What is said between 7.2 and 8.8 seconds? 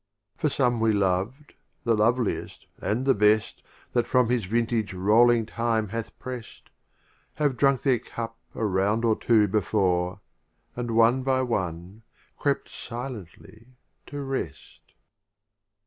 Have drunk their Cup a